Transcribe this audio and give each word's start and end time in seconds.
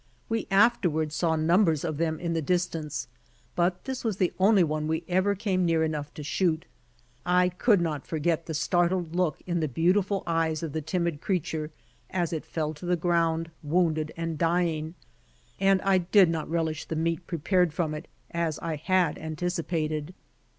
We 0.29 0.47
afterwards 0.49 1.13
saw 1.13 1.35
numbers 1.35 1.83
of 1.83 1.97
them 1.97 2.19
in 2.19 2.33
the 2.33 2.41
distance, 2.41 3.07
but 3.55 3.83
this 3.85 4.03
was 4.03 4.17
the 4.17 4.33
only 4.39 4.63
one 4.63 4.87
we 4.87 5.03
ever 5.07 5.35
came 5.35 5.63
near 5.63 5.83
enough 5.83 6.11
to 6.15 6.23
shoot. 6.23 6.65
I 7.23 7.49
could 7.49 7.79
not 7.79 8.07
forget 8.07 8.47
the 8.47 8.55
startled 8.55 9.15
look 9.15 9.37
in 9.45 9.59
the 9.59 9.67
beautiful 9.67 10.23
eyes 10.25 10.63
of 10.63 10.73
the 10.73 10.81
timid 10.81 11.21
creature 11.21 11.69
as 12.09 12.33
it 12.33 12.45
fell 12.45 12.73
to 12.73 12.85
the 12.87 12.95
ground 12.95 13.51
wounded 13.61 14.11
and 14.17 14.39
dying, 14.39 14.95
and 15.59 15.79
I 15.83 15.99
did 15.99 16.31
not 16.31 16.49
relish 16.49 16.85
the 16.85 16.95
meat 16.95 17.27
prepared 17.27 17.71
from 17.71 17.93
it 17.93 18.07
as 18.31 18.57
I 18.57 18.77
had 18.77 19.19
anticipated. 19.19 20.15